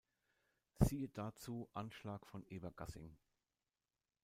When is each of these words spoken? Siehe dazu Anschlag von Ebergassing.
Siehe 0.79 1.09
dazu 1.09 1.69
Anschlag 1.75 2.25
von 2.25 2.43
Ebergassing. 2.47 3.15